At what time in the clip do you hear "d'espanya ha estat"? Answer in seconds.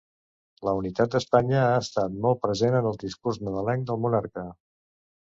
1.17-2.17